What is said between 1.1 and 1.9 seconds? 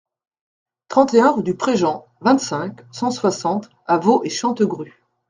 et un rue du Pré